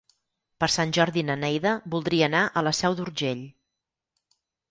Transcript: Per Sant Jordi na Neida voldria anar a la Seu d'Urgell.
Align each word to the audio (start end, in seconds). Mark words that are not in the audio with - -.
Per 0.61 0.67
Sant 0.75 0.93
Jordi 0.97 1.23
na 1.27 1.35
Neida 1.41 1.73
voldria 1.97 2.29
anar 2.29 2.41
a 2.61 2.65
la 2.69 2.73
Seu 2.79 2.97
d'Urgell. 3.01 3.45